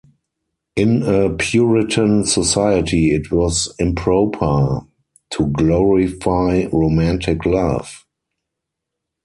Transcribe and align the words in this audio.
In 0.75 1.03
a 1.03 1.29
Puritan 1.29 2.25
society 2.25 3.13
it 3.13 3.29
was 3.31 3.71
improper 3.77 4.79
to 5.29 5.47
glorify 5.51 6.65
romantic 6.71 7.45
love. 7.45 8.03